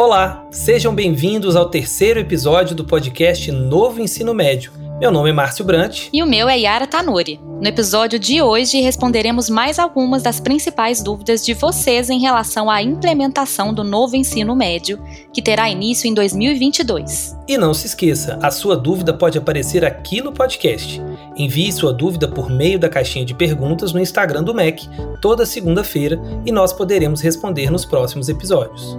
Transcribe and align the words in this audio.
Olá, 0.00 0.46
sejam 0.50 0.94
bem-vindos 0.94 1.54
ao 1.54 1.68
terceiro 1.68 2.18
episódio 2.18 2.74
do 2.74 2.86
podcast 2.86 3.52
Novo 3.52 4.00
Ensino 4.00 4.32
Médio. 4.32 4.72
Meu 4.98 5.10
nome 5.10 5.28
é 5.28 5.32
Márcio 5.34 5.62
Brant. 5.62 6.08
E 6.10 6.22
o 6.22 6.26
meu 6.26 6.48
é 6.48 6.58
Yara 6.58 6.86
Tanuri. 6.86 7.38
No 7.60 7.68
episódio 7.68 8.18
de 8.18 8.40
hoje, 8.40 8.80
responderemos 8.80 9.50
mais 9.50 9.78
algumas 9.78 10.22
das 10.22 10.40
principais 10.40 11.02
dúvidas 11.02 11.44
de 11.44 11.52
vocês 11.52 12.08
em 12.08 12.18
relação 12.18 12.70
à 12.70 12.82
implementação 12.82 13.74
do 13.74 13.84
novo 13.84 14.16
ensino 14.16 14.56
médio, 14.56 14.98
que 15.34 15.42
terá 15.42 15.68
início 15.68 16.08
em 16.08 16.14
2022. 16.14 17.36
E 17.46 17.58
não 17.58 17.74
se 17.74 17.86
esqueça, 17.86 18.38
a 18.42 18.50
sua 18.50 18.78
dúvida 18.78 19.12
pode 19.12 19.36
aparecer 19.36 19.84
aqui 19.84 20.22
no 20.22 20.32
podcast. 20.32 20.98
Envie 21.36 21.70
sua 21.70 21.92
dúvida 21.92 22.26
por 22.26 22.48
meio 22.48 22.78
da 22.78 22.88
caixinha 22.88 23.26
de 23.26 23.34
perguntas 23.34 23.92
no 23.92 24.00
Instagram 24.00 24.44
do 24.44 24.54
MEC, 24.54 24.88
toda 25.20 25.44
segunda-feira, 25.44 26.18
e 26.46 26.50
nós 26.50 26.72
poderemos 26.72 27.20
responder 27.20 27.70
nos 27.70 27.84
próximos 27.84 28.30
episódios. 28.30 28.96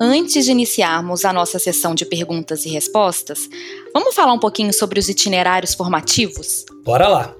Antes 0.00 0.44
de 0.44 0.50
iniciarmos 0.50 1.24
a 1.24 1.32
nossa 1.32 1.58
sessão 1.58 1.94
de 1.94 2.04
perguntas 2.04 2.66
e 2.66 2.68
respostas, 2.68 3.48
vamos 3.94 4.14
falar 4.14 4.34
um 4.34 4.38
pouquinho 4.38 4.72
sobre 4.72 5.00
os 5.00 5.08
itinerários 5.08 5.72
formativos? 5.72 6.66
Bora 6.84 7.08
lá! 7.08 7.34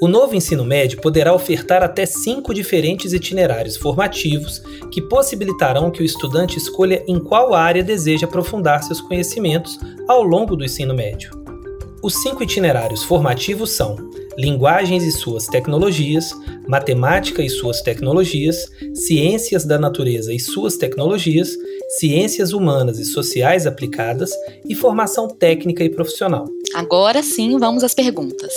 O 0.00 0.08
novo 0.08 0.34
ensino 0.34 0.64
médio 0.64 1.00
poderá 1.02 1.34
ofertar 1.34 1.82
até 1.82 2.06
cinco 2.06 2.54
diferentes 2.54 3.12
itinerários 3.12 3.76
formativos 3.76 4.62
que 4.90 5.02
possibilitarão 5.02 5.90
que 5.90 6.00
o 6.00 6.04
estudante 6.04 6.56
escolha 6.56 7.04
em 7.06 7.18
qual 7.18 7.52
área 7.52 7.84
deseja 7.84 8.26
aprofundar 8.26 8.82
seus 8.84 9.02
conhecimentos 9.02 9.78
ao 10.08 10.22
longo 10.22 10.56
do 10.56 10.64
ensino 10.64 10.94
médio. 10.94 11.37
Os 12.00 12.14
cinco 12.22 12.44
itinerários 12.44 13.02
formativos 13.02 13.70
são 13.70 13.96
Linguagens 14.36 15.02
e 15.02 15.10
suas 15.10 15.46
tecnologias, 15.46 16.30
Matemática 16.68 17.42
e 17.42 17.50
suas 17.50 17.82
tecnologias, 17.82 18.70
Ciências 18.94 19.64
da 19.64 19.80
natureza 19.80 20.32
e 20.32 20.38
suas 20.38 20.76
tecnologias, 20.76 21.50
Ciências 21.98 22.52
humanas 22.52 23.00
e 23.00 23.04
sociais 23.04 23.66
aplicadas 23.66 24.30
e 24.68 24.76
Formação 24.76 25.26
técnica 25.26 25.82
e 25.82 25.90
profissional. 25.90 26.44
Agora 26.72 27.20
sim, 27.20 27.58
vamos 27.58 27.82
às 27.82 27.94
perguntas. 27.94 28.52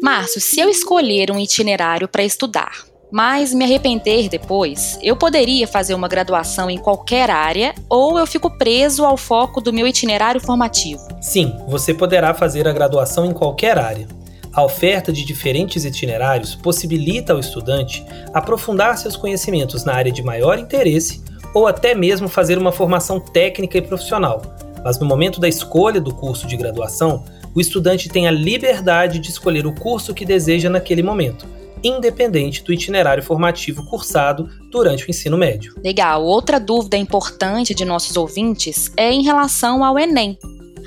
Márcio, 0.00 0.40
se 0.40 0.60
eu 0.60 0.68
escolher 0.68 1.32
um 1.32 1.40
itinerário 1.40 2.06
para 2.06 2.22
estudar, 2.22 2.86
mas 3.10 3.54
me 3.54 3.64
arrepender 3.64 4.28
depois, 4.28 4.98
eu 5.02 5.16
poderia 5.16 5.66
fazer 5.66 5.94
uma 5.94 6.08
graduação 6.08 6.68
em 6.68 6.78
qualquer 6.78 7.30
área 7.30 7.74
ou 7.88 8.18
eu 8.18 8.26
fico 8.26 8.50
preso 8.50 9.04
ao 9.04 9.16
foco 9.16 9.60
do 9.60 9.72
meu 9.72 9.86
itinerário 9.86 10.40
formativo? 10.40 11.00
Sim, 11.20 11.54
você 11.68 11.94
poderá 11.94 12.34
fazer 12.34 12.66
a 12.66 12.72
graduação 12.72 13.24
em 13.24 13.32
qualquer 13.32 13.78
área. 13.78 14.08
A 14.52 14.64
oferta 14.64 15.12
de 15.12 15.24
diferentes 15.24 15.84
itinerários 15.84 16.54
possibilita 16.54 17.32
ao 17.32 17.38
estudante 17.38 18.04
aprofundar 18.32 18.96
seus 18.96 19.16
conhecimentos 19.16 19.84
na 19.84 19.92
área 19.92 20.10
de 20.10 20.22
maior 20.22 20.58
interesse 20.58 21.22
ou 21.54 21.66
até 21.66 21.94
mesmo 21.94 22.28
fazer 22.28 22.58
uma 22.58 22.72
formação 22.72 23.20
técnica 23.20 23.78
e 23.78 23.82
profissional. 23.82 24.42
Mas 24.82 24.98
no 24.98 25.06
momento 25.06 25.40
da 25.40 25.48
escolha 25.48 26.00
do 26.00 26.14
curso 26.14 26.46
de 26.46 26.56
graduação, 26.56 27.24
o 27.54 27.60
estudante 27.60 28.08
tem 28.08 28.26
a 28.26 28.30
liberdade 28.30 29.18
de 29.18 29.30
escolher 29.30 29.66
o 29.66 29.74
curso 29.74 30.14
que 30.14 30.24
deseja 30.24 30.68
naquele 30.68 31.02
momento 31.02 31.46
independente 31.82 32.62
do 32.62 32.72
itinerário 32.72 33.22
formativo 33.22 33.84
cursado 33.86 34.48
durante 34.70 35.06
o 35.06 35.10
ensino 35.10 35.36
médio. 35.36 35.74
Legal. 35.82 36.24
Outra 36.24 36.58
dúvida 36.58 36.96
importante 36.96 37.74
de 37.74 37.84
nossos 37.84 38.16
ouvintes 38.16 38.90
é 38.96 39.12
em 39.12 39.22
relação 39.22 39.84
ao 39.84 39.98
Enem. 39.98 40.38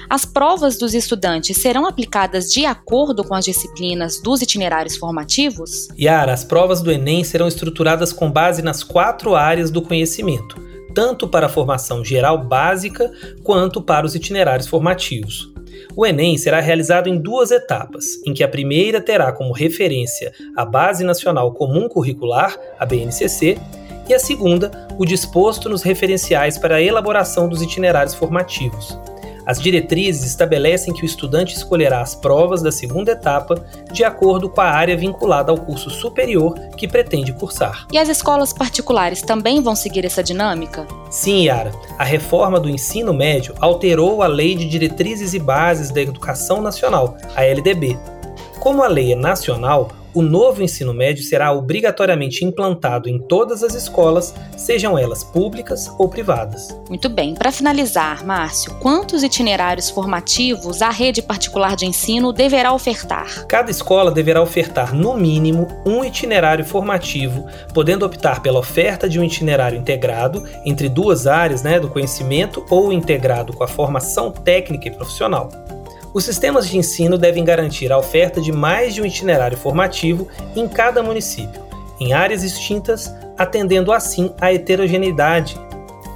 As 0.10 0.26
provas 0.26 0.78
dos 0.78 0.94
estudantes 0.94 1.58
serão 1.58 1.86
aplicadas 1.86 2.52
de 2.52 2.66
acordo 2.66 3.24
com 3.24 3.36
as 3.36 3.46
disciplinas 3.46 4.22
dos 4.22 4.42
itinerários 4.42 4.96
formativos? 4.96 5.88
Yara, 6.00 6.34
as 6.34 6.44
provas 6.44 6.82
do 6.82 6.92
Enem 6.92 7.24
serão 7.24 7.48
estruturadas 7.48 8.14
com 8.14 8.32
base 8.32 8.62
nas 8.62 8.84
quatro 8.84 9.36
áreas 9.36 9.70
do 9.70 9.82
conhecimento, 9.82 10.56
tanto 10.96 11.28
para 11.28 11.46
a 11.46 11.50
formação 11.50 12.04
geral 12.04 12.38
básica 12.44 13.12
quanto 13.44 13.82
para 13.82 14.06
os 14.06 14.16
itinerários 14.16 14.68
formativos. 14.68 15.54
O 15.96 16.06
Enem 16.06 16.38
será 16.38 16.60
realizado 16.60 17.08
em 17.10 17.18
duas 17.18 17.52
etapas, 17.52 18.06
em 18.26 18.34
que 18.34 18.44
a 18.44 18.48
primeira 18.48 19.02
terá 19.02 19.32
como 19.32 19.52
referência 19.52 20.32
a 20.56 20.64
Base 20.64 21.04
Nacional 21.04 21.52
Comum 21.54 21.90
Curricular, 21.90 22.56
a 22.78 22.86
BNCC, 22.86 23.58
e 24.08 24.14
a 24.14 24.20
segunda, 24.20 24.72
o 24.98 25.06
disposto 25.06 25.70
nos 25.70 25.84
referenciais 25.84 26.58
para 26.58 26.78
a 26.78 26.82
elaboração 26.82 27.48
dos 27.48 27.62
itinerários 27.62 28.16
formativos. 28.16 28.98
As 29.50 29.60
diretrizes 29.60 30.28
estabelecem 30.28 30.94
que 30.94 31.02
o 31.02 31.08
estudante 31.08 31.56
escolherá 31.56 32.02
as 32.02 32.14
provas 32.14 32.62
da 32.62 32.72
segunda 32.72 33.14
etapa 33.14 33.66
de 33.92 34.04
acordo 34.04 34.48
com 34.48 34.62
a 34.62 34.70
área 34.70 34.96
vinculada 34.96 35.52
ao 35.52 35.58
curso 35.58 35.90
superior 35.90 36.54
que 36.78 36.88
pretende 36.88 37.34
cursar. 37.34 37.88
E 37.92 37.98
as 37.98 38.10
escolas 38.10 38.54
particulares 38.54 39.24
também 39.24 39.60
vão 39.60 39.76
seguir 39.76 40.06
essa 40.06 40.22
dinâmica? 40.22 40.86
Sim, 41.10 41.46
Yara. 41.46 41.72
A 41.98 42.04
reforma 42.04 42.60
do 42.60 42.70
ensino 42.70 43.12
médio 43.12 43.56
alterou 43.60 44.22
a 44.22 44.28
Lei 44.28 44.54
de 44.54 44.68
Diretrizes 44.68 45.34
e 45.34 45.40
Bases 45.40 45.90
da 45.90 46.00
Educação 46.00 46.62
Nacional, 46.62 47.18
a 47.36 47.44
LDB. 47.44 47.98
Como 48.60 48.84
a 48.84 48.88
lei 48.88 49.14
é 49.14 49.16
nacional, 49.16 49.90
o 50.20 50.22
novo 50.22 50.62
ensino 50.62 50.94
médio 50.94 51.24
será 51.24 51.54
obrigatoriamente 51.54 52.44
implantado 52.44 53.08
em 53.08 53.18
todas 53.18 53.64
as 53.64 53.74
escolas, 53.74 54.36
sejam 54.58 55.00
elas 55.00 55.24
públicas 55.24 55.90
ou 55.98 56.10
privadas. 56.10 56.78
Muito 56.90 57.08
bem. 57.08 57.34
Para 57.34 57.54
finalizar, 57.54 58.26
Márcio, 58.26 58.76
quantos 58.82 59.24
itinerários 59.24 59.90
formativos 59.90 60.82
a 60.82 60.90
rede 60.90 61.22
particular 61.22 61.78
de 61.78 61.86
ensino 61.86 62.34
deverá 62.34 62.74
ofertar? 62.74 63.46
Cada 63.48 63.72
escola 63.72 64.12
deverá 64.12 64.42
ofertar, 64.42 64.94
no 64.94 65.14
mínimo, 65.14 65.68
um 65.86 66.04
itinerário 66.04 66.66
formativo, 66.66 67.48
podendo 67.74 68.06
optar 68.06 68.42
pela 68.42 68.60
oferta 68.60 69.08
de 69.08 69.22
um 69.22 69.24
itinerário 69.24 69.80
integrado 69.80 70.44
entre 70.66 70.90
duas 70.90 71.28
áreas 71.28 71.64
né, 71.64 71.80
do 71.80 71.88
conhecimento 71.88 72.66
ou 72.70 72.92
integrado 72.92 73.54
com 73.54 73.64
a 73.64 73.68
formação 73.70 74.32
técnica 74.32 74.90
e 74.90 74.92
profissional. 74.92 75.50
Os 76.14 76.24
sistemas 76.24 76.68
de 76.68 76.78
ensino 76.78 77.18
devem 77.18 77.44
garantir 77.44 77.92
a 77.92 77.98
oferta 77.98 78.42
de 78.42 78.52
mais 78.52 78.96
de 78.96 79.02
um 79.02 79.06
itinerário 79.06 79.58
formativo 79.58 80.28
em 80.56 80.68
cada 80.68 81.04
município, 81.04 81.62
em 82.00 82.14
áreas 82.14 82.42
distintas, 82.42 83.14
atendendo 83.38 83.92
assim 83.92 84.34
à 84.42 84.52
heterogeneidade 84.52 85.60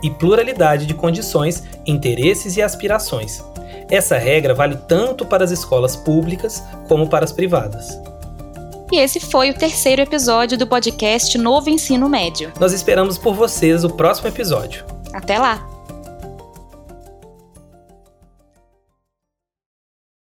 e 0.02 0.09
pluralidade 0.09 0.86
de 0.86 0.94
condições, 0.94 1.64
interesses 1.86 2.58
e 2.58 2.62
aspirações. 2.62 3.44
Essa 3.90 4.18
regra 4.18 4.54
vale 4.54 4.78
tanto 4.88 5.26
para 5.26 5.44
as 5.44 5.52
escolas 5.52 5.96
públicas 5.96 6.64
como 6.88 7.08
para 7.08 7.24
as 7.24 7.31
privadas. 7.31 8.00
E 8.92 9.00
esse 9.00 9.20
foi 9.20 9.50
o 9.50 9.54
terceiro 9.54 10.02
episódio 10.02 10.58
do 10.58 10.68
podcast 10.68 11.38
Novo 11.38 11.70
Ensino 11.70 12.10
Médio. 12.10 12.52
Nós 12.60 12.74
esperamos 12.74 13.18
por 13.18 13.34
vocês 13.34 13.84
o 13.84 13.90
próximo 13.90 14.28
episódio. 14.28 14.86
Até 15.14 15.40
lá! 15.40 15.73